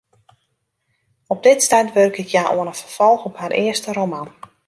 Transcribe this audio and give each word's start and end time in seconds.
Op 1.27 1.43
dit 1.43 1.63
stuit 1.67 1.93
wurket 1.97 2.31
hja 2.31 2.43
oan 2.57 2.71
in 2.71 2.79
ferfolch 2.83 3.23
op 3.29 3.35
har 3.41 3.51
earste 3.63 3.91
roman. 3.99 4.29